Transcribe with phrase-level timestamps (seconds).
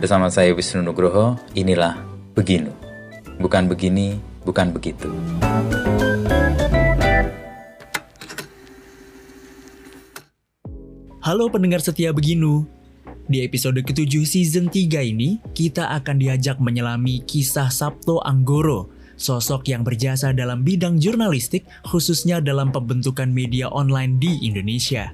[0.00, 1.92] Bersama saya Wisnu Nugroho, inilah
[2.32, 2.72] Beginu.
[3.36, 4.16] Bukan begini,
[4.48, 5.12] bukan begitu.
[11.20, 12.64] Halo pendengar setia Beginu.
[13.28, 18.88] Di episode ketujuh season 3 ini, kita akan diajak menyelami kisah Sabto Anggoro,
[19.20, 25.12] sosok yang berjasa dalam bidang jurnalistik khususnya dalam pembentukan media online di Indonesia.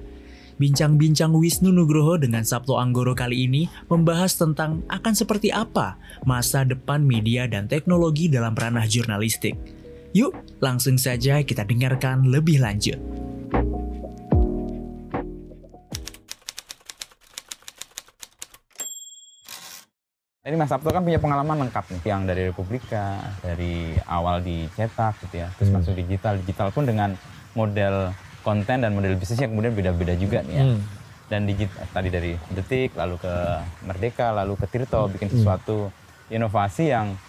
[0.57, 7.05] Bincang-bincang Wisnu Nugroho dengan Sabto Anggoro kali ini membahas tentang akan seperti apa masa depan
[7.05, 9.53] media dan teknologi dalam ranah jurnalistik.
[10.17, 12.97] Yuk, langsung saja kita dengarkan lebih lanjut.
[20.41, 25.45] Jadi Mas Sabto kan punya pengalaman lengkap nih, yang dari Republika, dari awal dicetak gitu
[25.45, 25.85] ya, terus Hmm.
[25.85, 27.13] masuk digital, digital pun dengan
[27.53, 28.09] model
[28.47, 30.63] konten dan model bisnisnya kemudian beda-beda juga nih ya.
[30.63, 30.79] Hmm.
[31.27, 33.33] Dan digital tadi dari Detik, lalu ke
[33.83, 35.11] Merdeka, lalu ke Tirto, Hmm.
[35.11, 35.91] bikin sesuatu
[36.31, 37.19] inovasi yang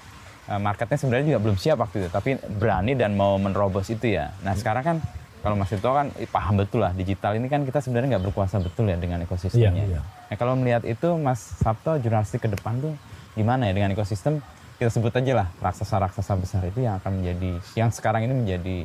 [0.47, 4.31] eh, marketnya sebenarnya juga belum siap waktu itu, tapi berani dan mau menerobos itu ya.
[4.47, 4.97] Nah sekarang kan
[5.43, 8.63] kalau Mas Tirto kan eh, paham betul lah digital ini kan kita sebenarnya nggak berkuasa
[8.63, 9.85] betul ya dengan ekosistemnya.
[9.85, 10.01] Iya, iya.
[10.01, 12.95] Nah kalau melihat itu Mas Sabto jurnalistik ke depan tuh
[13.35, 14.39] gimana ya dengan ekosistem
[14.79, 18.77] kita sebut aja lah raksasa-raksasa besar itu yang akan menjadi yang sekarang ini menjadi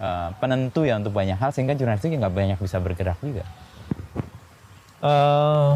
[0.00, 3.44] eh, penentu ya untuk banyak hal sehingga jurnalistik nggak banyak bisa bergerak juga.
[5.00, 5.74] Eh,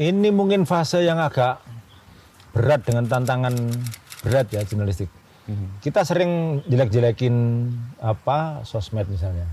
[0.00, 1.60] ini mungkin fase yang agak
[2.52, 3.52] berat dengan tantangan
[4.22, 5.08] berat ya jurnalistik.
[5.82, 7.34] Kita sering jelek-jelekin
[7.98, 9.50] apa sosmed misalnya.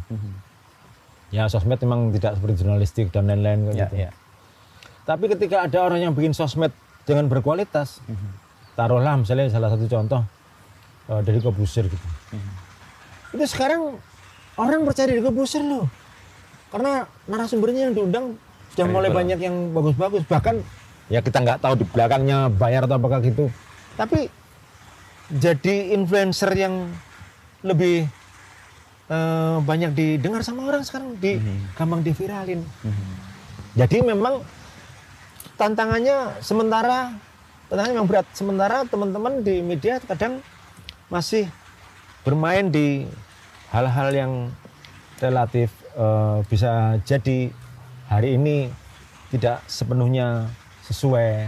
[1.34, 3.96] Ya sosmed memang tidak seperti jurnalistik dan lain-lain kayak Ya, gitu.
[4.06, 4.10] ya.
[5.04, 6.70] Tapi ketika ada orang yang bikin sosmed
[7.04, 8.00] dengan berkualitas,
[8.78, 10.22] taruhlah misalnya salah satu contoh
[11.10, 12.08] eh, dari Kobusir gitu.
[13.34, 14.00] Itu sekarang
[14.56, 15.88] orang percaya dari Kobusir loh.
[16.72, 18.26] Karena narasumbernya yang diundang
[18.76, 20.28] sudah mulai banyak yang bagus-bagus.
[20.28, 20.56] Bahkan
[21.08, 23.48] ya kita nggak tahu di belakangnya bayar atau apakah gitu.
[23.96, 24.28] Tapi
[25.34, 26.92] jadi influencer yang
[27.64, 28.08] lebih
[29.12, 31.40] eh, banyak didengar sama orang sekarang di
[31.76, 32.62] gampang diviralin.
[33.78, 34.44] Jadi memang
[35.58, 37.14] tantangannya sementara
[37.68, 38.28] tantangannya memang berat.
[38.34, 40.40] Sementara teman-teman di media kadang
[41.08, 41.48] masih
[42.28, 43.08] bermain di
[43.72, 44.32] hal-hal yang
[45.24, 47.48] relatif eh, bisa jadi
[48.12, 48.68] hari ini
[49.32, 50.52] tidak sepenuhnya
[50.84, 51.48] sesuai.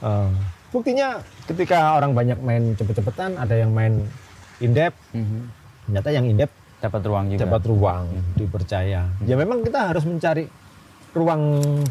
[0.00, 0.30] Eh,
[0.72, 4.00] buktinya ketika orang banyak main cepet-cepetan, ada yang main
[4.64, 4.96] indep,
[5.84, 7.40] ternyata yang indep Dapat ruang juga.
[7.48, 8.04] dapat ruang,
[8.36, 9.08] dipercaya.
[9.24, 10.44] Ya memang kita harus mencari
[11.16, 11.42] ruang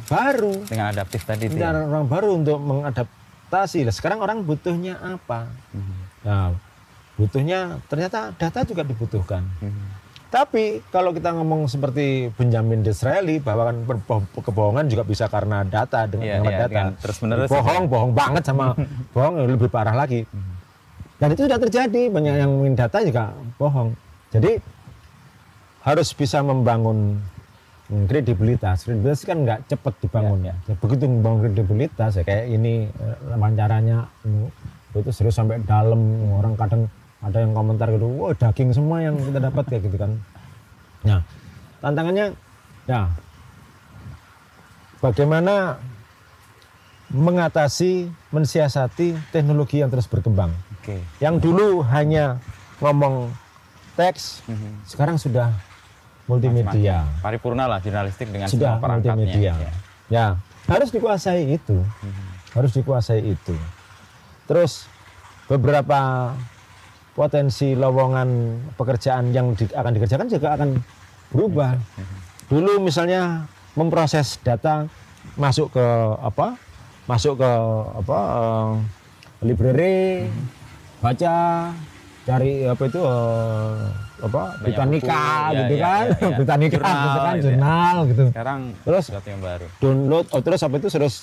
[0.06, 1.58] baru, dengan adaptif tadi itu.
[1.58, 1.74] ya.
[1.74, 3.82] mencari ruang baru untuk mengadaptasi.
[3.82, 5.50] Lah, sekarang orang butuhnya apa?
[6.22, 6.54] Nah,
[7.16, 9.44] butuhnya ternyata data juga dibutuhkan.
[10.36, 13.78] Tapi kalau kita ngomong seperti Benjamin Disraeli bahwa kan
[14.36, 16.72] kebohongan juga bisa karena data dengan, dengan iya, data.
[16.76, 17.94] dengan terus-menerus bohong, gitu.
[17.96, 18.76] bohong banget sama
[19.16, 20.28] bohong lebih parah lagi.
[21.16, 23.96] Dan itu sudah terjadi banyak yang main data juga bohong.
[24.36, 24.60] Jadi
[25.88, 27.16] harus bisa membangun
[27.88, 28.84] hmm, kredibilitas.
[28.84, 30.76] Kredibilitas kan nggak cepat dibangun Iya, ya.
[30.84, 36.02] Begitu membangun kredibilitas ya kayak ini eh, wawancaranya hmm, itu serius sampai dalam
[36.36, 36.92] orang kadang
[37.26, 40.12] ada yang komentar gitu, wah daging semua yang kita dapat kayak gitu kan.
[41.02, 41.26] Nah,
[41.82, 42.38] tantangannya
[42.86, 43.10] ya
[45.02, 45.82] bagaimana
[47.10, 50.54] mengatasi, mensiasati teknologi yang terus berkembang.
[50.82, 51.02] Oke.
[51.22, 52.42] Yang dulu hanya
[52.82, 53.34] ngomong
[53.98, 54.46] teks,
[54.86, 55.54] sekarang sudah
[56.26, 57.22] multimedia, Macam-macam.
[57.22, 59.18] Paripurna lah jurnalistik dengan sudah semua perangkatnya.
[59.18, 59.54] multimedia.
[59.54, 59.72] Ya.
[60.06, 60.26] Ya,
[60.70, 61.78] harus dikuasai itu,
[62.54, 63.56] harus dikuasai itu.
[64.46, 64.86] Terus
[65.50, 66.34] beberapa
[67.16, 68.30] potensi lowongan
[68.76, 70.70] pekerjaan yang di- akan dikerjakan juga akan
[71.32, 71.80] berubah.
[72.46, 74.86] Dulu misalnya memproses data
[75.34, 75.86] masuk ke
[76.20, 76.60] apa?
[77.08, 77.52] Masuk ke
[77.96, 78.20] apa?
[78.20, 78.72] eh,
[79.42, 80.28] library,
[81.00, 81.72] baca,
[82.24, 83.76] cari apa itu eh,
[84.20, 84.44] apa?
[84.52, 86.36] Banyak Britannica buku, ya, gitu ya, kan, ya, ya.
[86.36, 87.54] Britannica Jurnal gitu kan, gitu ya.
[87.56, 88.24] jurnal gitu.
[88.32, 89.68] Sekarang Terus yang baru.
[89.80, 91.16] download oh, terus apa itu terus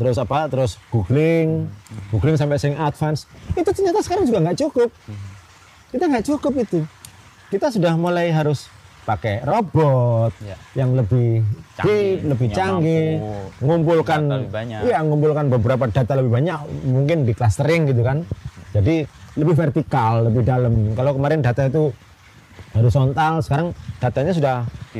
[0.00, 0.48] terus apa?
[0.48, 1.68] Terus googling.
[2.08, 3.28] Googling sampai sing advance.
[3.52, 4.88] Itu ternyata sekarang juga nggak cukup.
[5.90, 6.80] Kita nggak cukup itu.
[7.48, 8.64] Kita sudah mulai harus
[9.00, 10.54] pakai robot Ya.
[10.76, 11.42] yang lebih
[11.74, 14.78] Canggih, deep, lebih canggih mampu mengumpulkan data lebih banyak.
[14.84, 18.22] iya mengumpulkan beberapa data lebih banyak mungkin di clustering gitu kan.
[18.70, 19.02] Jadi
[19.34, 20.94] lebih vertikal lebih dalam.
[20.94, 21.90] Kalau kemarin data itu
[22.70, 23.68] horizontal sekarang
[23.98, 24.56] datanya sudah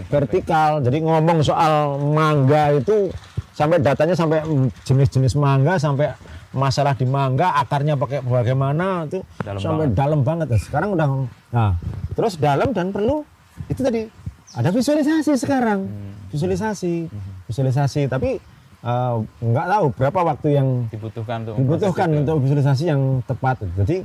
[0.08, 0.80] vertikal.
[0.80, 3.12] Jadi ngomong soal mangga itu
[3.52, 4.40] sampai datanya sampai
[4.82, 6.14] jenis-jenis mangga sampai
[6.50, 9.96] masalah di mangga akarnya pakai bagaimana itu Dalam sampai banget.
[9.96, 11.06] dalam banget sekarang udah
[11.48, 11.70] nah
[12.12, 13.22] terus dalam dan perlu
[13.66, 14.06] itu tadi
[14.52, 16.14] ada visualisasi sekarang Hmm.
[16.28, 17.06] visualisasi
[17.44, 18.38] visualisasi tapi
[18.80, 23.60] eh, nggak tahu berapa waktu yang dibutuhkan untuk dibutuhkan untuk visualisasi yang tepat.
[23.76, 24.02] Jadi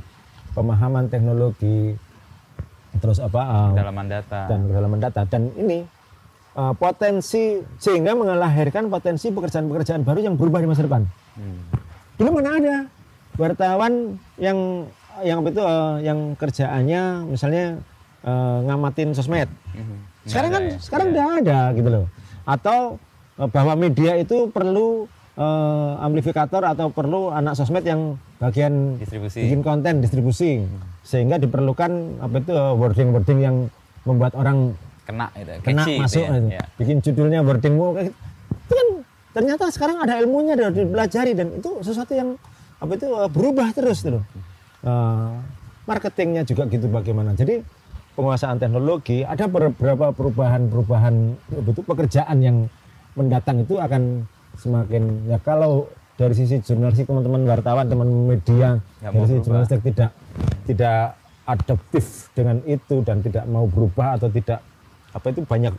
[0.52, 1.96] pemahaman teknologi
[2.96, 4.40] terus apa eh, kedalaman data.
[4.46, 5.84] dan kedalaman data dan ini
[6.56, 11.04] eh, potensi sehingga melahirkan potensi pekerjaan-pekerjaan baru yang berubah di masa depan.
[11.36, 11.60] Hmm.
[12.16, 12.76] Dulu mana ada
[13.36, 14.88] wartawan yang
[15.20, 17.64] yang apa itu eh, yang kerjaannya misalnya
[18.24, 19.46] eh, ngamatin sosmed.
[19.46, 20.76] Nggak Sekarang kan ya?
[20.82, 21.12] sekarang Ya.
[21.14, 22.04] udah ada gitu loh.
[22.48, 22.78] Atau
[23.36, 25.04] eh, bahwa media itu perlu
[25.36, 29.48] eh, amplifikator atau perlu anak sosmed yang bagian distribusi.
[29.48, 30.50] bikin konten distribusi
[31.00, 33.56] sehingga diperlukan apa itu wording-wording yang
[34.04, 34.76] membuat orang
[35.06, 36.30] kena gitu, kena catchy gitu masuk ya.
[36.34, 36.48] gitu.
[36.50, 36.64] Ya.
[36.76, 38.16] bikin judulnya wordingmu kayak gitu.
[38.66, 38.88] itu kan
[39.32, 42.34] ternyata sekarang ada ilmunya dan dipelajari dan itu sesuatu yang
[42.76, 44.20] apa itu eh, berubah terus tuh
[44.86, 45.30] Eh,
[45.86, 47.58] marketingnya juga gitu bagaimana jadi
[48.14, 51.14] penguasaan teknologi ada beberapa perubahan-perubahan
[51.62, 52.56] betul pekerjaan yang
[53.18, 54.22] mendatang itu akan
[54.54, 60.10] semakin ya kalau dari sisi jurnalistik teman-teman wartawan teman media Nggak dari sisi jurnalistik tidak
[60.70, 60.98] tidak
[61.46, 64.62] adaptif dengan itu dan tidak mau berubah atau tidak
[65.16, 65.72] apa itu banyak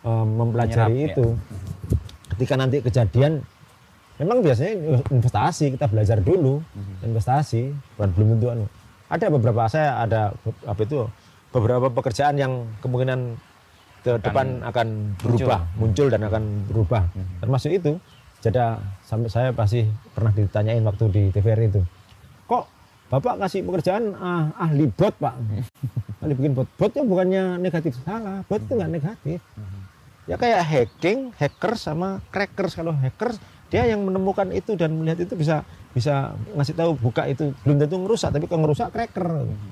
[0.00, 1.12] eh, mempelajari Menyerap, ya.
[1.12, 1.26] itu
[2.30, 3.32] ketika nanti kejadian
[4.16, 4.72] memang biasanya
[5.08, 7.06] investasi kita belajar dulu Mhm.
[7.06, 7.62] investasi
[7.94, 8.64] bukan belum tentu anu.
[9.06, 10.20] ada beberapa saya ada
[10.64, 11.06] apa itu
[11.50, 13.34] beberapa pekerjaan yang kemungkinan
[14.00, 17.36] ke depan akan berubah muncul, dan akan berubah Mhm.
[17.40, 17.92] termasuk itu
[18.40, 21.82] jadi sampai saya pasti pernah ditanyain waktu di TVRI itu
[22.46, 22.64] kok
[23.10, 25.34] bapak kasih pekerjaan ah, ahli bot pak.
[26.22, 26.68] Ahli bikin bot.
[26.76, 27.96] Botnya bukannya negatif.
[28.04, 29.40] Salah bot itu nggak negatif.
[30.28, 32.76] Ya kayak hacking hackers sama crackers.
[32.76, 33.40] Kalau hackers
[33.72, 37.56] dia yang menemukan itu dan melihat itu bisa bisa ngasih tahu buka itu.
[37.64, 39.26] Belum tentu ngerusak tapi kalau ngerusak cracker.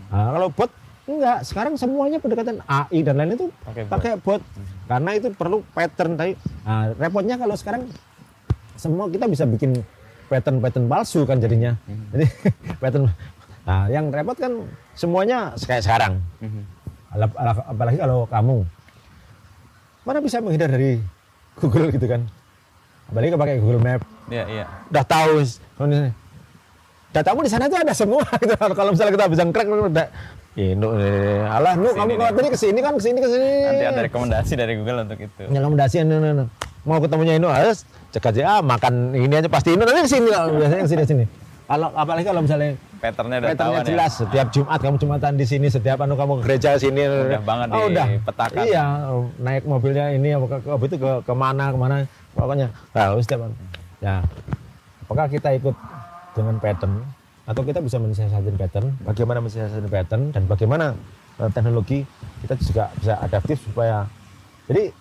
[0.09, 0.73] Nah, kalau bot
[1.05, 1.45] enggak.
[1.45, 3.93] Sekarang semuanya pendekatan AI dan lain itu Pakai bot.
[3.93, 4.43] pakai bot.
[4.89, 6.33] Karena itu perlu pattern tadi
[6.65, 7.85] nah, repotnya kalau sekarang
[8.73, 9.77] semua kita bisa bikin
[10.29, 11.75] pattern-pattern palsu kan jadinya.
[12.13, 12.25] Jadi
[12.83, 13.09] pattern
[13.69, 14.65] nah yang repot kan
[14.97, 16.21] semuanya kayak sekarang.
[17.13, 18.65] Ala- apalagi kalau kamu.
[20.05, 21.01] Mana bisa menghindar dari
[21.61, 22.25] Google gitu kan?
[23.13, 24.01] Apalagi pakai Google Map.
[24.29, 24.65] Iya, iya.
[24.93, 25.41] udah tahu
[27.09, 28.53] datamu di sana itu ada semua gitu.
[28.57, 29.69] Kalau misalnya kita bisa crack
[30.59, 30.89] udah ini
[31.47, 32.35] alah nu kamu Ke sini kalau nih.
[32.35, 35.43] tadi ke sini kan ke sini ke sini Nanti ada rekomendasi dari Google untuk itu.
[35.47, 36.45] rekomendasi ini, ini, ini.
[36.83, 37.79] mau ketemunya ini harus
[38.11, 41.25] cek aja ah makan ini aja pasti ini nanti ke sini biasanya ke sini sini
[41.65, 43.87] kalau apalagi kalau misalnya Patternnya udah Patternnya tahuan ya.
[43.87, 47.67] jelas setiap Jumat kamu Jumatan di sini setiap anu kamu ke gereja sini Udah banget
[47.71, 48.65] oh, udah dipetakan.
[48.65, 48.85] iya
[49.39, 51.95] naik mobilnya ini apa ke, ke, itu ke ke mana ke mana
[52.33, 53.55] pokoknya tahu setiap anu.
[54.01, 54.25] ya
[55.05, 55.77] apakah kita ikut
[56.33, 57.05] dengan pattern
[57.49, 60.93] atau kita bisa mensiasati pattern bagaimana mensiasati pattern dan bagaimana
[61.41, 62.05] eh, teknologi
[62.45, 64.05] kita juga bisa adaptif supaya
[64.69, 64.93] jadi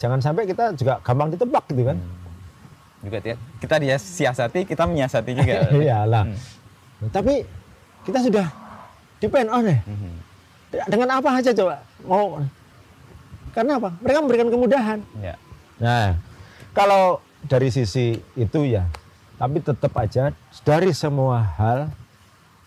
[0.00, 2.00] jangan sampai kita juga gampang ditebak gitu kan?
[3.04, 5.68] Juga ti- kita dia siasati, kita menyiasati juga.
[5.76, 6.24] iyalah
[7.12, 7.44] tapi
[8.04, 8.48] kita sudah
[9.20, 9.78] depend on ya?
[9.84, 10.12] Mhm.
[10.88, 11.84] dengan apa aja coba?
[12.08, 12.40] Mau
[13.52, 13.90] karena apa?
[14.00, 14.98] Mereka memberikan kemudahan.
[15.20, 15.34] Ya.
[15.76, 16.16] nah
[16.72, 18.88] kalau dari sisi itu ya
[19.40, 21.88] tapi tetap aja dari semua hal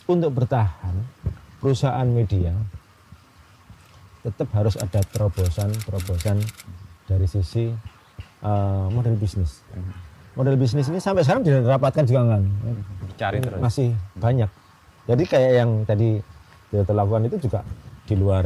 [0.05, 0.97] untuk bertahan
[1.61, 2.51] perusahaan media
[4.21, 6.41] tetap harus ada terobosan terobosan
[7.05, 7.69] dari sisi
[8.41, 9.61] eh, model bisnis
[10.33, 12.43] model bisnis ini sampai sekarang tidak dirapatkan juga kan
[13.05, 13.61] Dicari terus.
[13.61, 14.49] masih banyak.
[15.03, 16.17] Jadi kayak yang tadi
[16.67, 17.61] kita lakukan itu juga
[18.03, 18.41] di luar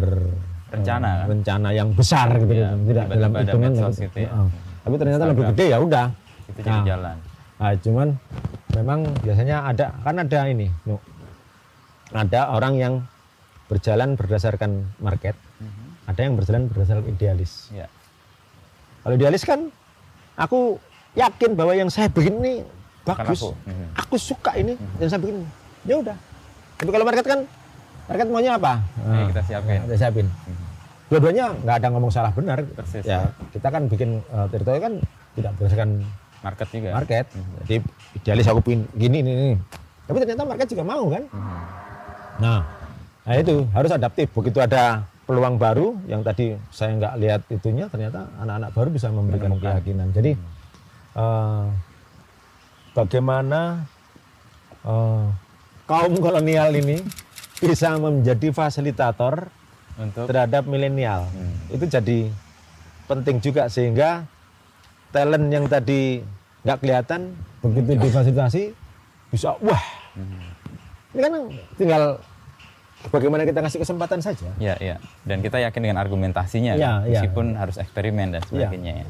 [0.68, 1.26] Rencana, eh, kan?
[1.32, 3.88] rencana yang besar gitu Iya, tidak dalam hitungan gitu.
[4.04, 4.28] gitu ya.
[4.28, 4.48] Heeh.
[4.84, 5.56] Tapi ternyata lebih Instagram.
[5.56, 6.08] gede ya udah.
[6.44, 6.84] Itu jadi Nah.
[6.84, 7.16] jalan.
[7.58, 8.08] Nah, cuman
[8.78, 11.02] memang biasanya ada kan ada ini, Nu.
[12.14, 12.94] ada orang yang
[13.68, 15.86] berjalan berdasarkan market, Mhm.
[16.08, 17.68] ada yang berjalan berdasarkan idealis.
[17.74, 17.90] Ya.
[19.02, 19.74] Kalau idealis kan
[20.38, 20.78] aku
[21.18, 22.54] yakin bahwa yang saya bikin ini
[23.04, 23.42] bagus.
[23.42, 23.50] aku.
[23.66, 23.86] Mhm.
[24.06, 25.44] Aku suka ini dan saya bikin.
[25.84, 26.18] Ya udah.
[26.78, 27.40] Tapi kalau market kan
[28.06, 28.80] market maunya apa?
[29.02, 29.80] Ya, kita siapin.
[29.90, 30.28] Kita siapin.
[31.08, 32.62] Dua-duanya nggak ada ngomong salah benar.
[32.76, 34.94] Persis, Ya, kita kan bikin uh, teritori kan
[35.34, 36.04] tidak berdasarkan
[36.48, 36.90] Market juga.
[36.96, 37.26] market.
[37.66, 37.76] Jadi
[38.16, 39.52] idealis aku bikin gini ini, ini.
[40.08, 41.24] Tapi ternyata market juga mau kan?
[41.28, 41.60] Mhm.
[42.38, 42.60] Nah,
[43.28, 44.28] nah itu harus adaptif.
[44.32, 49.52] Begitu ada peluang baru yang tadi saya nggak lihat itunya, ternyata anak-anak baru bisa memberikan
[49.52, 49.76] Menemukan.
[49.76, 50.08] keyakinan.
[50.16, 50.32] Jadi
[51.20, 51.64] eh,
[52.96, 53.84] bagaimana
[54.88, 55.26] eh,
[55.84, 57.04] kaum kolonial ini
[57.60, 59.52] bisa menjadi fasilitator
[59.98, 61.26] Untuk terhadap milenial.
[61.28, 61.74] Hmm.
[61.74, 62.30] Itu jadi
[63.10, 64.30] penting juga sehingga
[65.10, 66.22] talent yang tadi
[66.68, 67.32] nggak kelihatan
[67.64, 68.64] begitu difasilitasi
[69.32, 69.80] bisa wah
[70.20, 70.44] Mhm.
[71.16, 71.34] ini kan
[71.78, 72.04] tinggal
[73.08, 74.50] bagaimana kita kasih kesempatan saja.
[74.58, 74.98] Ya, ya.
[75.22, 77.06] Dan kita yakin dengan argumentasinya, Ya, kan?
[77.06, 77.22] ya.
[77.22, 78.48] meskipun harus eksperimen dan Iya.
[78.50, 78.92] sebagainya.
[78.98, 79.08] Ya.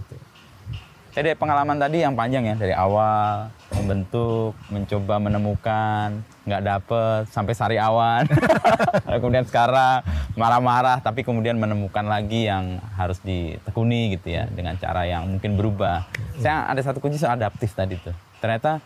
[1.10, 3.50] Saya dari pengalaman tadi yang panjang ya dari awal
[3.82, 6.08] membentuk, mencoba menemukan,
[6.48, 8.26] nggak dapet sampai sari awan.
[9.22, 10.02] Kemudian sekarang
[10.38, 16.06] marah-marah tapi kemudian menemukan lagi yang harus ditekuni gitu ya dengan cara yang mungkin berubah.
[16.38, 18.14] Saya ada satu kunci soal adaptif tadi tuh.
[18.38, 18.78] Ternyata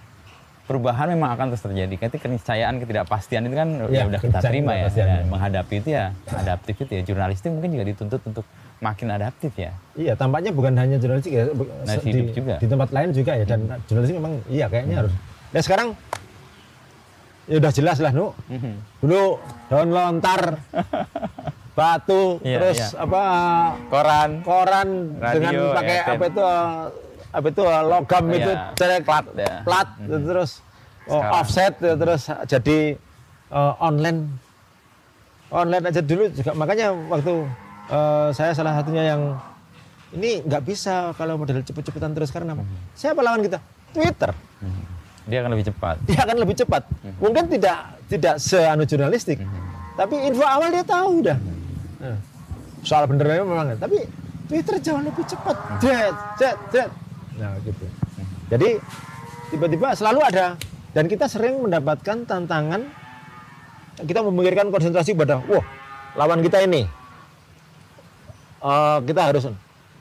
[0.72, 1.94] perubahan memang akan terus terjadi.
[2.00, 4.88] Ketika keniscayaan, ketidakpastian itu kan ya, Ya, udah kita terima ya.
[4.96, 7.02] Ya, Menghadapi itu ya adaptif itu ya.
[7.04, 8.46] Jurnalistik mungkin juga dituntut untuk
[8.82, 9.72] makin adaptif ya.
[9.94, 12.56] Iya, tampaknya bukan hanya jurnalistik ya, Nah, hidup di, juga.
[12.58, 15.14] di tempat lain juga ya dan jurnalistik memang iya kayaknya harus.
[15.54, 15.88] Nah, sekarang
[17.46, 18.34] ya udah jelas lah, Nu.
[18.50, 18.74] Mhm.
[19.00, 19.24] Dulu
[19.70, 20.42] daun lontar,
[21.78, 22.88] batu, Iya, terus iya.
[23.00, 23.24] apa
[23.88, 26.10] Koran, koran Radio, dengan pakai FM.
[26.12, 26.44] apa itu
[27.32, 29.54] apa itu logam Iya, itu celek plat ya.
[29.64, 30.52] plat terus
[31.08, 32.78] oh, offset ya, terus jadi
[33.48, 34.20] eh, online
[35.48, 37.34] online aja dulu juga makanya waktu
[37.90, 39.40] eh, saya salah satunya yang
[40.12, 42.64] ini nggak bisa kalau model cepet-cepetan terus karena apa?
[42.94, 43.64] Siapa lawan kita?
[43.96, 44.32] Twitter.
[45.22, 45.96] dia akan lebih cepat.
[46.10, 46.84] Dia akan lebih cepat.
[47.22, 47.78] Mungkin tidak
[48.12, 49.40] tidak seanu jurnalistik,
[49.96, 51.38] tapi info awal dia tahu udah.
[52.02, 52.18] Nah,
[52.84, 54.04] soal benernya memang, tapi
[54.52, 55.56] Twitter jauh lebih cepat.
[55.80, 56.90] Jet, jet, jet.
[57.40, 57.86] Nah gitu.
[58.52, 58.70] Jadi
[59.54, 60.60] tiba-tiba selalu ada
[60.92, 62.84] dan kita sering mendapatkan tantangan.
[64.02, 65.64] Kita memikirkan konsentrasi pada, wah
[66.18, 66.84] lawan kita ini.
[68.62, 69.44] Eh, kita harus.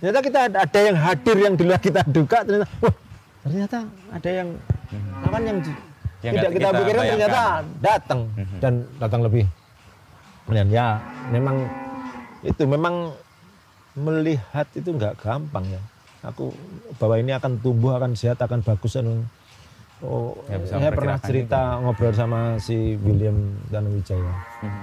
[0.01, 2.95] Ternyata kita ada, ada yang hadir yang di luar kita duga ternyata wah
[3.41, 3.79] ternyata
[4.13, 4.49] ada yang
[5.25, 5.59] lawan yang
[6.21, 7.09] Yang tidak kita, kita pikirkan bayangkan.
[7.17, 7.43] ternyata
[7.81, 8.21] datang
[8.61, 9.45] dan datang lebih.
[10.45, 11.57] Dan ya memang
[12.41, 12.95] itu memang
[13.93, 15.81] melihat itu nggak gampang ya.
[16.23, 16.53] Aku
[16.97, 19.25] bahwa ini akan tumbuh akan sehat akan bagus anu.
[20.01, 23.37] oh bisa saya pernah cerita ngobrol sama si William
[23.69, 24.81] Tanuwijaya Mhm.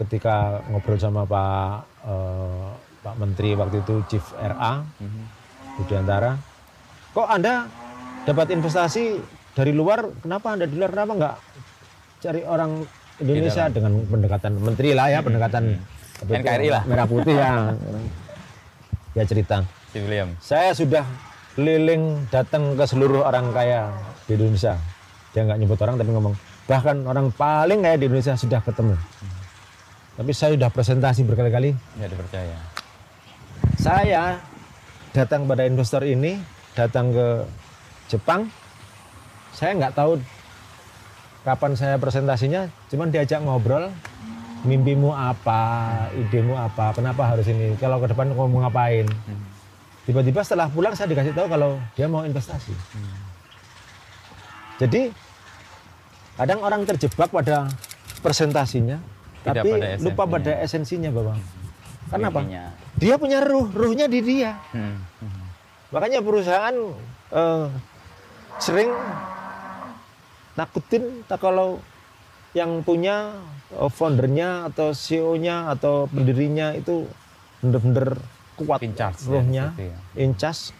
[0.00, 2.66] Ketika ngobrol sama Pak eh,
[3.00, 5.22] Pak Menteri waktu itu Chief RA Mhm.
[5.76, 6.32] Budiantara
[7.10, 7.66] kok anda
[8.22, 9.16] dapat investasi
[9.50, 10.06] dari luar?
[10.20, 10.92] Kenapa anda di luar?
[10.92, 11.36] Kenapa nggak
[12.20, 12.70] cari orang
[13.18, 13.66] Indonesia?
[13.66, 15.62] Dengan pendekatan menteri lah ya pendekatan
[16.20, 16.82] itu, NKRI lah.
[16.84, 17.72] merah putih ya.
[19.10, 19.64] Ya cerita.
[19.90, 20.30] Si William.
[20.38, 21.02] saya sudah
[21.52, 23.90] keliling datang ke seluruh orang kaya
[24.24, 24.78] di Indonesia.
[25.34, 28.94] Dia nggak nyebut orang tapi ngomong bahkan orang paling kaya di Indonesia sudah ketemu
[30.20, 31.72] tapi saya sudah presentasi berkali-kali.
[31.96, 32.58] Nggak dipercaya.
[33.80, 34.36] saya
[35.16, 36.36] datang pada investor ini
[36.76, 37.48] datang ke
[38.12, 38.52] Jepang.
[39.56, 40.20] Saya nggak tahu
[41.40, 43.88] kapan saya presentasinya cuman diajak ngobrol
[44.68, 45.88] mimpimu apa?
[46.12, 46.92] Idemu apa?
[46.92, 47.72] Kenapa harus ini?
[47.80, 49.08] Kalau ke depan kamu mau ngapain?
[50.04, 52.76] Tiba-tiba setelah pulang saya dikasih tahu kalau dia mau investasi.
[54.84, 55.08] Jadi
[56.36, 57.72] kadang orang terjebak pada
[58.20, 59.00] presentasinya
[59.40, 61.36] Tidak tapi pada lupa pada esensinya bapak
[62.10, 62.64] kenapa Mimpinya.
[62.98, 64.58] dia punya ruh, ruhnya di dia.
[64.74, 64.98] Hmm.
[65.90, 66.76] Makanya perusahaan
[67.30, 67.66] eh,
[68.58, 68.90] sering
[70.54, 71.78] takutin tak kalau
[72.52, 73.32] yang punya
[73.72, 77.06] eh, foundernya atau CEO-nya atau pendirinya itu
[77.62, 78.18] bener-bener
[78.58, 79.96] kuat In charge ya, ruhnya, ya.
[80.20, 80.74] in charge,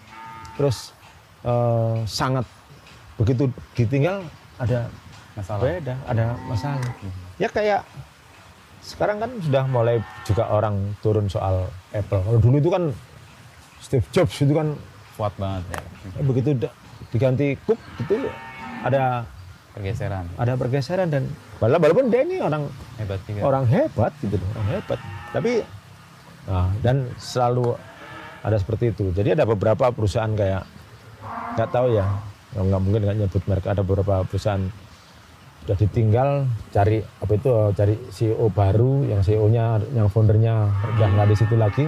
[0.59, 0.93] terus
[1.47, 2.45] eh, sangat
[3.17, 4.25] begitu ditinggal
[4.61, 4.89] ada
[5.33, 5.63] Masalah.
[5.63, 6.91] beda, ada masalah.
[7.41, 7.87] Ya kayak
[8.81, 12.19] sekarang kan sudah mulai juga orang turun soal Apple.
[12.19, 12.83] Kalau dulu itu kan
[13.79, 14.77] Steve Jobs itu kan
[15.13, 15.81] Kuat banget ya.
[16.13, 16.49] eh, begitu
[17.11, 18.15] diganti Cook itu
[18.81, 19.29] ada
[19.71, 20.25] Pergeseran.
[20.35, 23.41] ada pergeseran dan wala- walaupun dia ini orang Hebat juga.
[23.45, 24.99] orang hebat gitu loh, orang hebat.
[25.31, 25.53] Tapi
[26.45, 27.77] nah, dan selalu
[28.41, 29.13] ada seperti itu.
[29.13, 30.65] Jadi ada beberapa perusahaan kayak
[31.55, 32.03] nggak tahu ya,
[32.53, 33.67] nggak mungkin nggak nyebut merek.
[33.69, 34.65] Ada beberapa perusahaan
[35.61, 36.29] sudah ditinggal
[36.69, 41.85] cari apa itu cari CEO baru yang CEO-nya yang foundernya udah nggak di situ lagi.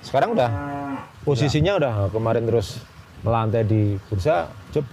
[0.00, 0.50] Sekarang udah
[1.22, 2.82] posisinya udah kemarin terus
[3.18, 4.84] melantai di bursa job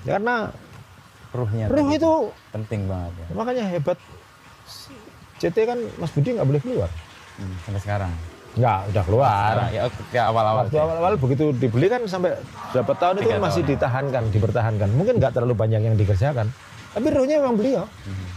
[0.00, 0.48] Ya karena
[1.30, 1.70] Ruhnya.
[1.70, 2.12] ruh itu
[2.50, 3.26] penting banget ya.
[3.32, 3.94] makanya hebat
[5.36, 6.90] CT kan Mas Budi nggak boleh keluar
[7.32, 8.12] Hmm, Sampai sekarang.
[8.52, 10.60] nggak udah keluar Sekarang, ya ketika awal-awal.
[10.66, 12.34] waktu awal-awal begitu dibeli kan sampai
[12.74, 13.70] berapa tahun itu masih tahun.
[13.70, 16.50] ditahankan dipertahankan mungkin nggak terlalu banyak yang dikerjakan
[16.94, 17.84] tapi ruhnya memang beliau.
[18.06, 18.28] Mhm.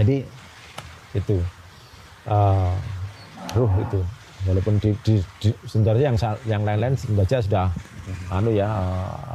[0.00, 0.16] jadi
[1.12, 1.36] itu
[2.28, 2.74] eh,
[3.56, 4.00] ruh itu.
[4.42, 6.18] Walaupun di, di, di sebenarnya yang
[6.50, 7.66] yang lain-lain saja sudah
[8.32, 8.66] anu ya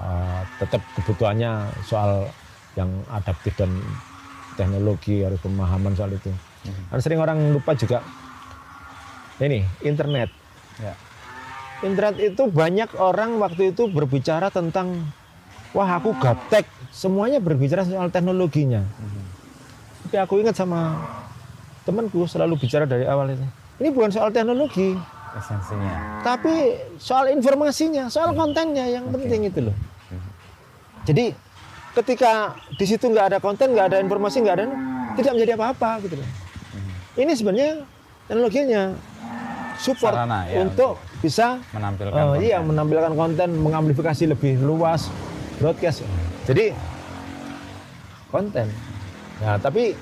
[0.04, 2.28] eh, tetap kebutuhannya soal
[2.76, 3.72] yang adaptif dan
[4.58, 6.34] teknologi harus pemahaman soal itu.
[6.92, 8.02] Kan sering orang lupa juga
[9.40, 10.30] ini internet.
[10.78, 10.94] Ya.
[11.82, 15.10] internet itu banyak orang waktu itu berbicara tentang
[15.76, 16.68] wah aku gaptek.
[16.92, 18.82] Semuanya berbicara soal teknologinya.
[20.08, 20.98] Tapi aku ingat sama
[21.84, 23.44] temanku selalu bicara dari awal itu.
[23.78, 24.98] Ini bukan soal teknologi.
[25.38, 26.24] Esensinya.
[26.26, 29.76] tapi soal informasinya, soal kontennya yang penting itu loh.
[31.06, 31.30] Jadi
[31.94, 34.66] ketika di situ nggak ada konten, nggak ada informasi, nggak ada
[35.14, 36.30] tidak menjadi apa-apa gitu loh.
[37.22, 37.72] Ini sebenarnya
[38.26, 38.82] teknologinya
[39.78, 45.10] support Sarana, ya, untuk bisa Menampilkan oh, iya menampilkan konten, mengamplifikasi lebih luas
[45.58, 46.06] broadcast.
[46.46, 46.72] Jadi
[48.30, 48.68] konten.
[49.42, 49.94] Nah, tapi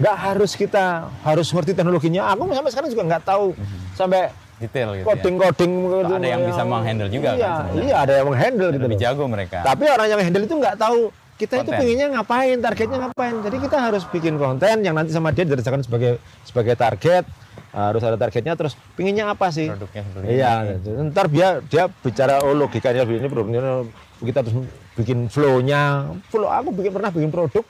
[0.00, 2.32] nggak harus kita harus ngerti teknologinya.
[2.32, 3.52] Aku sampai sekarang juga nggak tahu
[3.96, 5.06] sampai Detail gitu ya.
[5.08, 6.14] coding-coding gitu.
[6.20, 7.80] Ada yang bisa menghandle juga iya, kan sebenarnya.
[7.80, 9.58] Iya, ada yang menghandle gitu Lebih jago mereka.
[9.64, 11.00] Tapi orang yang handle itu nggak tahu
[11.40, 11.80] kita itu Konten.
[11.80, 13.34] pengennya ngapain, targetnya ngapain.
[13.40, 17.24] Jadi kita harus bikin konten yang nanti sama dia dirasakan sebagai sebagai target.
[17.72, 19.72] Harus ada targetnya terus pinginnya apa sih?
[19.72, 21.08] Produknya Iya, ini.
[21.08, 23.86] ntar dia dia bicara oh logikanya begini produknya
[24.20, 26.12] kita terus bikin flow-nya.
[26.28, 27.64] Flow aku bikin pernah bikin produk.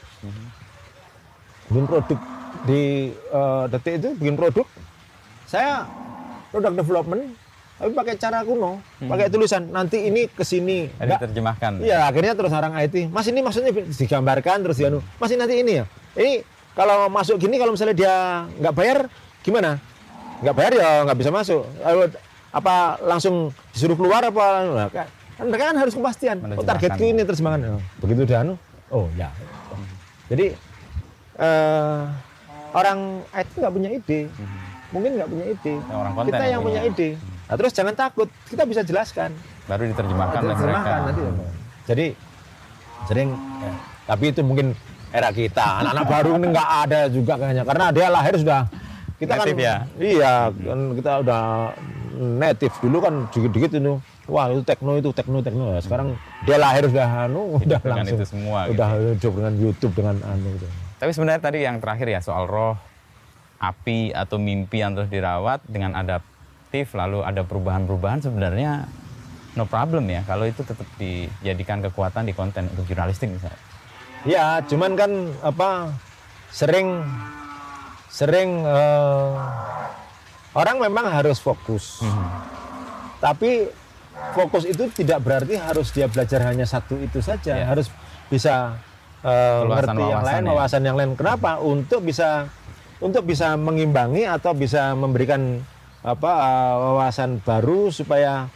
[1.71, 2.19] Bikin produk
[2.67, 4.67] di eh, detik itu bikin produk.
[5.47, 5.87] Saya
[6.51, 7.23] produk development
[7.81, 10.85] tapi pakai cara kuno, pakai tulisan nanti ini ke sini.
[11.01, 11.81] Diterjemahkan.
[11.81, 15.01] Iya, akhirnya terus orang IT, Mas ini maksudnya digambarkan terus dianu.
[15.17, 15.85] Mas ini nanti ini ya.
[16.13, 16.45] Ini
[16.77, 18.15] kalau masuk gini kalau misalnya dia
[18.61, 18.99] nggak bayar
[19.41, 19.81] gimana?
[20.45, 21.65] Nggak bayar ya nggak bisa masuk.
[21.81, 22.13] Lalu
[22.53, 24.45] apa langsung disuruh keluar apa?
[25.41, 26.37] Kan kan mereka kan harus kepastian.
[26.53, 27.81] Oh, targetku ini terjemahan.
[27.81, 28.55] Oh, begitu udah anu,
[28.93, 29.33] oh ya.
[30.29, 30.53] Jadi
[31.41, 32.01] eh,
[32.77, 34.21] orang IT nggak punya ide,
[34.93, 35.75] mungkin nggak punya ide.
[35.81, 36.93] Ya, orang konten Kita yang yang punya punya.
[36.93, 37.09] ide.
[37.49, 39.33] Nah, terus jangan takut, kita bisa jelaskan.
[39.65, 40.93] Baru diterjemahkan oleh mereka.
[41.09, 41.23] Nanti.
[41.89, 42.07] Jadi
[43.09, 43.29] sering
[43.65, 43.73] ya,
[44.05, 44.77] tapi itu mungkin
[45.09, 45.81] era kita.
[45.81, 48.61] Anak-anak baru ini nggak ada juga kayaknya karena dia lahir sudah
[49.21, 49.77] kita Native kan ya?
[50.01, 51.43] iya kan kita udah
[52.21, 56.15] native dulu kan dikit-dikit itu wah itu tekno itu tekno tekno Ya, sekarang
[56.47, 60.17] dia lahir sudah anu udah dengan langsung itu semua gitu udah hidup dengan YouTube dengan
[60.23, 60.67] anu gitu.
[61.03, 62.77] Tapi sebenarnya tadi yang terakhir ya soal roh,
[63.59, 68.89] api atau mimpi yang terus dirawat dengan adaptif lalu ada perubahan-perubahan sebenarnya
[69.59, 73.61] no problem ya kalau itu tetap dijadikan kekuatan di konten untuk jurnalistik misalnya.
[74.29, 75.11] Ya, cuman kan
[75.41, 75.97] apa
[76.53, 77.01] sering
[78.13, 79.31] sering eh,
[80.53, 82.05] orang memang harus fokus.
[83.21, 83.69] Tapi
[84.31, 87.67] fokus itu tidak berarti harus dia belajar hanya satu itu saja, Ya.
[87.67, 87.91] harus
[88.27, 88.79] bisa
[89.21, 90.49] eh, Keluasan ngerti yang lain, ya.
[90.51, 91.11] wawasan yang lain.
[91.13, 91.59] Kenapa?
[91.59, 92.47] Untuk bisa
[92.99, 95.61] untuk bisa mengimbangi atau bisa memberikan
[96.01, 98.49] apa eh, wawasan baru supaya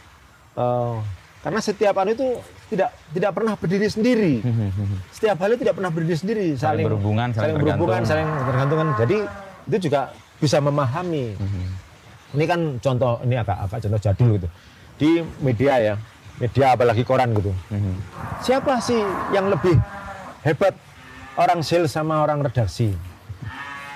[0.53, 0.95] eh,
[1.41, 2.27] karena setiap anu itu
[2.65, 4.33] tidak tidak pernah berdiri sendiri
[5.15, 8.09] setiap hal itu tidak pernah berdiri sendiri Saling berhubungan, saling berhubungan tergantung.
[8.09, 9.17] saling bergantungan jadi
[9.65, 10.01] itu juga
[10.35, 11.37] bisa memahami
[12.35, 14.47] ini kan contoh ini agak apa contoh jadul gitu
[14.95, 15.95] di media ya
[16.35, 17.51] media apalagi koran gitu.
[17.69, 17.95] Mhm.
[18.39, 18.99] siapa sih
[19.31, 19.75] yang lebih
[20.41, 20.75] hebat?
[21.35, 22.95] Orang sales sama orang redaksi.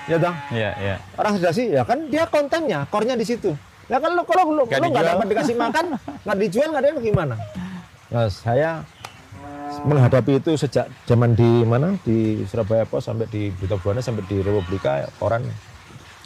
[0.04, 0.96] Ya dong Iya, iya.
[1.14, 3.52] orang redaksi ya kan dia kontennya core-nya di situ.
[3.88, 5.12] Ya kan lo kalau lo Nggak lo nggak dijual.
[5.16, 5.84] dapat dikasih makan
[6.24, 7.34] nggak dijual nggak ada yang gimana?
[8.10, 8.70] Nah, saya
[9.80, 11.96] menghadapi itu sejak zaman di mana?
[12.02, 15.40] Di Surabaya Pos sampai di Berita Buana sampai di Republika koran.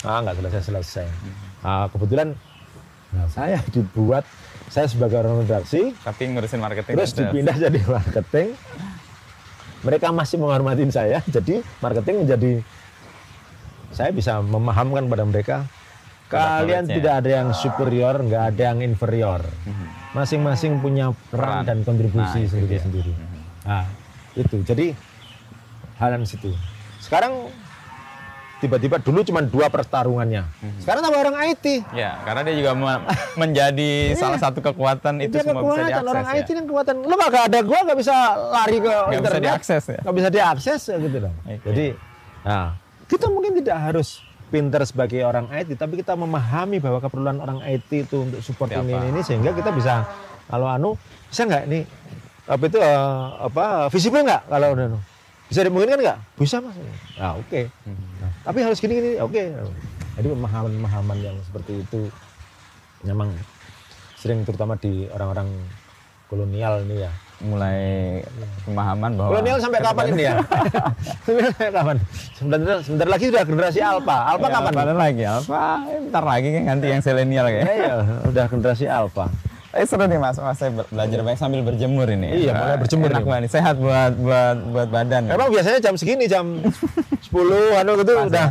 [0.02, 1.06] Ah nggak selesai selesai
[1.62, 2.34] ah, kebetulan
[3.14, 4.26] nah, saya dibuat
[4.68, 8.48] saya sebagai orang redaksi Tapi ngurusin marketing terus dipindah jadi marketing.
[9.84, 12.52] Mereka masih menghormatin saya jadi marketing menjadi
[13.94, 15.56] saya bisa memahamkan pada mereka
[16.26, 19.46] kalian tidak ada yang superior nggak ada yang inferior.
[20.16, 21.62] Masing-masing punya peran, Peran.
[21.62, 23.12] dan kontribusi Nah, itu sendiri-sendiri
[23.64, 23.88] nah
[24.36, 24.60] itu.
[24.66, 24.92] Jadi
[25.98, 26.50] hal yang situ.
[27.00, 27.48] Sekarang
[28.64, 30.48] tiba-tiba dulu cuma dua pertarungannya.
[30.80, 33.04] Sekarang tambah orang IT Ya, karena dia juga me-
[33.36, 35.84] menjadi salah satu kekuatan itu Dia semua bisa kekuatan.
[35.86, 36.34] Diakses orang ya.
[36.34, 36.94] IT kan kekuatan.
[37.02, 38.14] Lu gak ada gua nggak bisa
[38.50, 39.42] lari ke bisa internet.
[39.42, 40.00] diakses ya.
[40.00, 41.32] nggak bisa diakses ya gitu loh.
[41.44, 41.58] Oke.
[41.62, 41.86] jadi
[42.40, 42.66] nah
[43.04, 44.08] kita mungkin tidak harus
[44.46, 48.92] pinter sebagai orang IT tapi kita memahami bahwa keperluan orang IT itu untuk support Seperti
[48.92, 50.04] ini, ini sehingga kita bisa
[50.44, 50.94] kalau anu
[51.26, 51.80] bisa nggak ini
[52.44, 53.08] apa itu eh,
[53.42, 54.98] apa visible nggak kalau udah anu?
[55.46, 56.18] Bisa dimungkinkan nggak?
[56.36, 56.74] Bisa mas.
[57.14, 57.60] Nah oke.
[58.18, 59.42] Nah, tapi harus gini gini oke.
[60.14, 62.08] Jadi pemahaman pemahaman yang seperti itu
[63.02, 63.34] memang
[64.16, 65.48] sering terutama di orang-orang
[66.26, 67.12] kolonial ini ya.
[67.44, 68.22] Mulai
[68.64, 70.34] pemahaman bahwa kolonial sampai kapan ini ya?
[71.26, 71.96] Sampai kapan?
[72.38, 74.16] Sebentar sebentar lagi sudah generasi alpha.
[74.32, 74.72] Alpha Ya, kapan?
[74.72, 75.22] Alpha lagi?
[75.26, 77.74] Alpha, bentar lagi kan ganti yang selenial ya, kayak.
[77.74, 77.94] ya
[78.30, 79.26] udah generasi alpha
[79.74, 82.46] Eh seru nih mas, mas saya be- belajar banyak sambil berjemur ini.
[82.46, 83.50] Iya, mulai berjemur Enak nih.
[83.50, 85.26] sehat buat buat buat badan.
[85.26, 86.62] emang biasanya jam segini jam
[87.20, 87.34] 10
[87.74, 88.48] anu gitu Pas, udah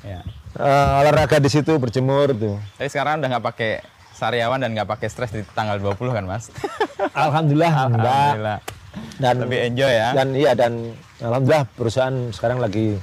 [0.00, 0.20] Ya.
[0.54, 3.70] eh, olahraga di situ berjemur tuh Tapi sekarang udah nggak pakai
[4.12, 6.48] sariawan dan nggak pakai stres di tanggal 20 kan mas?
[7.14, 8.58] alhamdulillah Alhamdulillah.
[9.18, 10.08] dan Lebih enjoy ya.
[10.12, 10.72] dan iya dan
[11.18, 12.96] alhamdulillah perusahaan sekarang lagi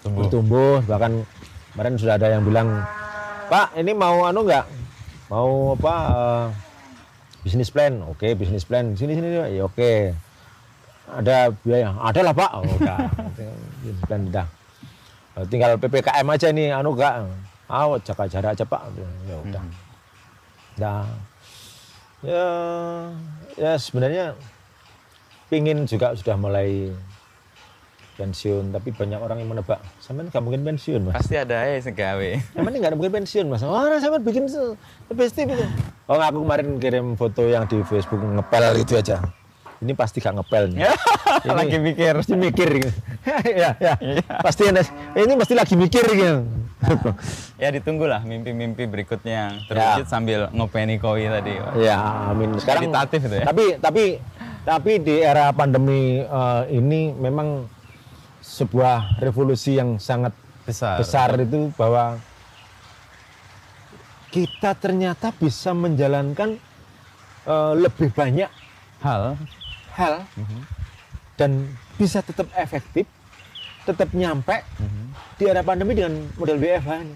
[0.00, 0.22] Tumbuh.
[0.22, 1.26] bertumbuh bahkan
[1.72, 2.78] kemarin sudah ada yang bilang
[3.46, 4.64] Pak ini mau anu nggak
[5.28, 6.44] mau apa eh,
[7.42, 8.94] bisnis plan oke bisnis plan.
[8.94, 10.14] Sini sini ya oke.
[11.12, 11.92] Ada biaya.
[11.98, 12.50] Ada lah pak.
[12.56, 12.98] Oh, udah
[13.82, 14.46] bisnis plan udah
[15.32, 17.24] Eh, tinggal ppkm aja nih anu gak
[17.72, 18.84] ah jaga jarak aja pak.
[19.24, 19.64] Ya udah.
[20.76, 21.04] Nah
[22.20, 22.46] ya
[23.56, 24.36] ya sebenarnya
[25.48, 26.92] pingin juga sudah mulai
[28.12, 32.30] pensiun tapi banyak orang yang menebak sampean nggak mungkin pensiun mas Pasti ada ya segawe.
[32.52, 34.44] penting nggak mungkin pensiun mas oh sampean bikin
[35.10, 35.68] pasti bikin
[36.06, 39.20] oh aku kemarin kirim foto yang di Facebook ngepel itu aja
[39.82, 40.86] ini pasti gak ngepel nih
[41.42, 42.12] Ini Lagi mikir.
[42.14, 42.92] pasti mikir gitu.
[43.56, 43.94] ya ya
[44.38, 44.84] pasti ada
[45.16, 46.44] ini pasti lagi mikir gitu
[47.56, 51.54] Ya ditunggu lah mimpi-mimpi berikutnya terwujud sambil ngopeni koi tadi.
[51.78, 51.98] ya
[52.28, 53.44] amin sekarang Meditatif itu ya?
[53.44, 54.04] tapi tapi
[54.62, 57.66] tapi di era pandemi eh, ini memang
[58.42, 60.98] sebuah revolusi yang sangat Besar.
[60.98, 62.18] besar itu bahwa
[64.30, 66.58] kita ternyata bisa menjalankan
[67.46, 68.50] eh, lebih banyak
[69.02, 69.34] Hal.
[69.98, 70.22] hal
[71.34, 71.66] dan
[71.98, 73.02] bisa tetap efektif,
[73.82, 74.62] tetap nyampe
[75.34, 77.14] di era pandemi dengan model WFH ini.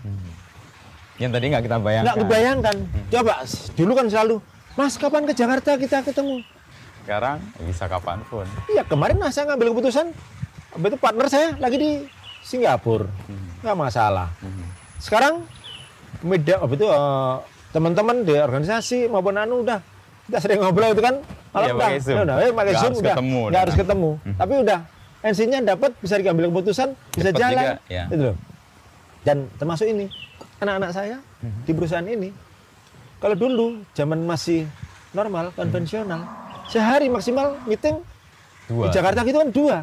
[1.23, 2.05] Yang tadi nggak kita bayangkan.
[2.11, 2.77] Nggak kebayangkan.
[3.09, 3.35] Coba
[3.79, 4.37] dulu kan selalu,
[4.75, 6.43] Mas kapan ke Jakarta kita ketemu?
[7.07, 8.45] Sekarang bisa kapan pun.
[8.67, 10.11] Iya kemarin saya ngambil keputusan,
[10.77, 11.91] Habis itu partner saya lagi di
[12.45, 13.09] Singapura,
[13.65, 14.29] nggak masalah.
[15.01, 15.43] Sekarang
[16.21, 17.35] media, habis itu eh,
[17.73, 19.81] teman-teman di organisasi maupun anu udah
[20.27, 21.17] kita sering ngobrol itu kan,
[21.57, 22.17] Iya, udah, pakai Zoom.
[22.21, 23.61] udah, eh, pakai Zoom harus udah, ketemu, nggak udah.
[23.63, 24.11] harus ketemu.
[24.37, 24.79] Tapi udah,
[25.23, 28.05] NC-nya dapat, bisa diambil keputusan, bisa Cepet jalan, juga, ya.
[28.07, 28.37] gitu loh.
[29.23, 30.07] Dan termasuk ini,
[30.59, 31.17] anak-anak saya
[31.65, 32.29] di perusahaan ini,
[33.17, 34.69] kalau dulu zaman masih
[35.11, 36.21] normal, konvensional,
[36.67, 37.97] sehari maksimal meeting
[38.67, 38.85] Dua.
[38.85, 39.77] di Jakarta gitu kan dua.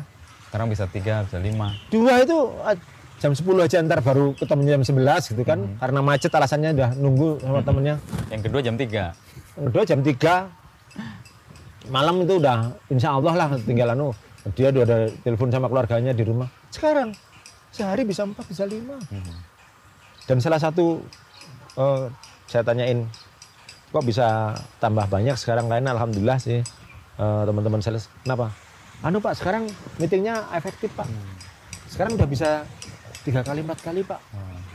[0.54, 1.74] Sekarang bisa tiga, bisa lima.
[1.90, 2.78] Dua itu ah,
[3.18, 5.66] jam 10 aja ntar baru ketemu jam 11 gitu kan.
[5.82, 7.98] Karena macet alasannya udah nunggu sama temennya.
[8.30, 9.18] Yang kedua jam tiga.
[9.58, 14.14] Yang Kedua jam 3 malam itu udah insya Allah lah tinggal anu
[14.54, 16.46] dia udah ada telepon sama keluarganya di rumah.
[16.70, 17.18] Sekarang
[17.74, 19.02] sehari bisa empat bisa lima.
[20.30, 21.02] Dan salah satu
[21.82, 22.14] eh,
[22.46, 23.10] saya tanyain
[23.90, 26.62] kok bisa tambah banyak sekarang lain alhamdulillah sih
[27.18, 28.06] eh, teman-teman sales.
[28.22, 28.54] Kenapa?
[29.04, 29.68] Anu Pak sekarang
[30.00, 31.08] meetingnya efektif Pak.
[31.92, 32.64] Sekarang udah bisa
[33.28, 34.20] tiga kali empat kali Pak.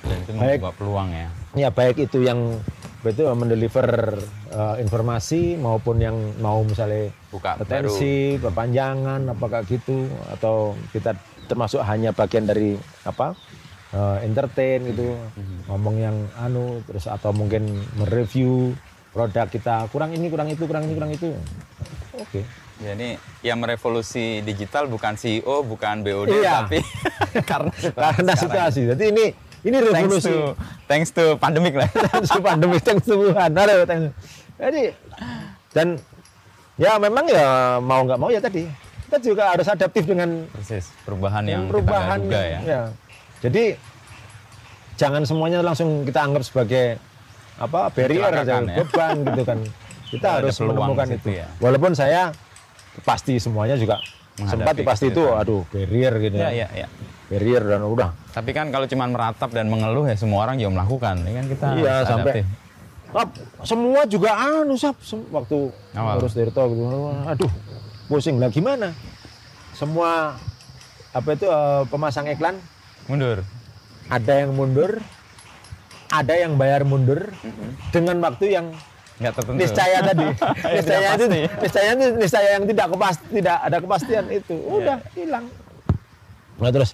[0.05, 0.61] Dan itu Baik.
[0.77, 1.29] peluang ya.
[1.57, 2.61] Ya baik itu yang
[3.01, 4.21] betul mendeliver
[4.53, 11.17] eh, informasi maupun yang mau misalnya Buka retensi, perpanjangan, apakah gitu atau kita
[11.49, 12.77] termasuk hanya bagian dari
[13.09, 13.33] apa
[13.97, 15.17] eh, entertain gitu
[15.73, 17.65] ngomong yang anu terus atau mungkin
[17.97, 18.77] mereview
[19.17, 21.33] produk kita kurang ini kurang itu kurang ini kurang itu
[22.13, 23.09] oke Ya ini
[23.41, 26.63] yang merevolusi digital bukan CEO, bukan BOD, Iya.
[26.63, 26.79] tapi
[27.51, 29.27] karena situasi karena situasi jadi ini
[29.59, 30.55] ini Thanks revolusi to,
[30.87, 31.91] thanks to pandemik lah.
[32.23, 33.51] si pandemi thanks to Tuhan.
[33.51, 34.15] Aduh, thanks.
[34.55, 34.83] Jadi
[35.75, 35.99] dan
[36.79, 38.71] ya memang ya mau nggak mau ya tadi
[39.09, 42.81] kita juga harus adaptif dengan Persis, perubahan yang perubahan kita duga ya.
[43.43, 43.65] Jadi
[44.95, 46.99] jangan semuanya langsung kita anggap sebagai
[47.59, 48.63] apa barrier ya.
[48.79, 49.59] beban gitu kan.
[50.09, 51.37] Kita harus menemukan itu.
[51.37, 51.45] ya.
[51.61, 52.33] Walaupun saya
[53.01, 53.99] pasti semuanya juga
[54.39, 56.87] Menghadapi sempat pasti itu aduh barrier gitu Ya, ya, ya.
[57.29, 58.15] Barrier dan udah.
[58.31, 61.21] Tapi kan kalau cuma meratap dan mengeluh ya semua orang juga melakukan.
[61.21, 62.35] Ini kan kita Iya, harus sampai
[63.63, 66.15] semua juga anu sap Sem- waktu Awal.
[66.21, 66.85] terus Tirto gitu.
[67.27, 67.53] Aduh
[68.07, 68.39] pusing.
[68.39, 68.97] Lah gimana?
[69.73, 70.41] Semua
[71.11, 72.57] apa itu eh, pemasang iklan?
[73.05, 73.45] Mundur.
[74.09, 75.05] ada yang mundur
[76.09, 77.29] ada yang bayar mundur
[77.91, 78.73] dengan waktu yang
[79.19, 79.59] Nggak tertentu.
[79.59, 80.27] niscaya tadi.
[80.79, 81.27] Niscaya itu
[81.59, 84.55] niscaya itu niscaya yang tidak kepas tidak ada kepastian itu.
[84.67, 85.45] Udah hilang.
[86.59, 86.91] Nah terus?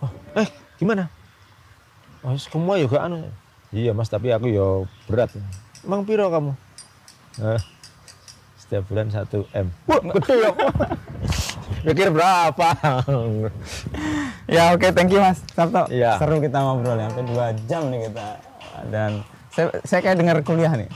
[0.00, 1.08] Oh, eh gimana?
[2.22, 3.24] Oh, semua juga anu.
[3.72, 5.32] Iya mas tapi aku ya berat.
[5.82, 6.52] Emang piro kamu?
[7.40, 7.60] Eh,
[8.60, 9.72] setiap bulan satu m.
[9.88, 10.50] Wah gede ya.
[11.82, 12.68] Pikir berapa?
[14.46, 15.42] Ya oke, thank you Mas.
[15.50, 15.90] Sabto.
[15.90, 16.14] Iya.
[16.20, 18.26] Seru kita ngobrol ya, sampai dua jam nih kita.
[18.86, 19.10] Dan
[19.52, 20.88] saya, saya kayak dengar kuliah nih.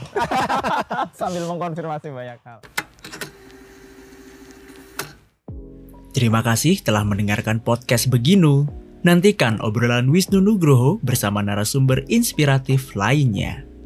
[1.19, 2.59] Sambil mengkonfirmasi banyak hal.
[6.17, 8.65] Terima kasih telah mendengarkan podcast Beginu.
[9.05, 13.76] Nantikan obrolan Wisnu Nugroho bersama narasumber inspiratif lainnya.